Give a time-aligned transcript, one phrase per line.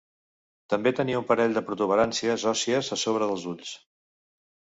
[0.73, 3.77] També tenia un parell de protuberàncies òssies a sobre dels ulls.